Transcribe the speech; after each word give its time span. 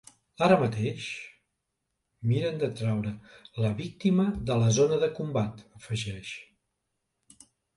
Ara 0.45 0.55
mateix, 0.59 1.09
miren 2.31 2.57
de 2.65 2.69
traure 2.81 3.11
la 3.67 3.71
víctima 3.83 4.27
de 4.51 4.57
la 4.63 4.73
zona 4.81 4.99
de 5.07 5.11
combat, 5.21 5.63
afegeix. 5.83 6.33